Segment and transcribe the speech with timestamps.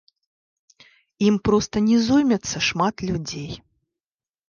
[1.27, 3.51] Ім проста не зоймецца шмат людзей.